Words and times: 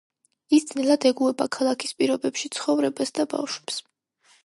ის 0.59 0.65
ძნელად 0.69 1.05
ეგუება 1.09 1.47
ქალაქის 1.57 1.95
პირობებში 2.01 2.53
ცხოვრებას 2.59 3.17
და 3.21 3.31
ბავშვებს. 3.37 3.83